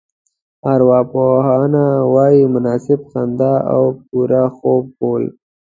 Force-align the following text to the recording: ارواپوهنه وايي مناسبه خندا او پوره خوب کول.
ارواپوهنه 0.73 1.85
وايي 2.13 2.43
مناسبه 2.53 3.05
خندا 3.11 3.53
او 3.73 3.83
پوره 4.05 4.43
خوب 4.57 4.83
کول. 4.99 5.23